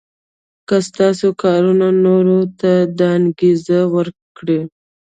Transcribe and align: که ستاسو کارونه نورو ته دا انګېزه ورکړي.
که 0.67 0.75
ستاسو 0.87 1.27
کارونه 1.41 1.87
نورو 2.05 2.39
ته 2.59 2.71
دا 2.97 3.07
انګېزه 3.17 3.79
ورکړي. 3.95 4.59